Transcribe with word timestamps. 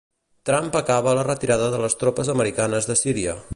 Trump 0.49 0.75
acaba 0.79 1.13
la 1.19 1.27
retirada 1.27 1.69
de 1.75 1.83
les 1.85 1.99
tropes 2.01 2.35
americanes 2.37 2.91
de 2.93 2.99
Síria. 3.05 3.41